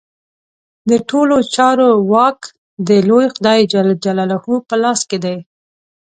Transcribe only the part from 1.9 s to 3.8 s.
واک د لوی خدای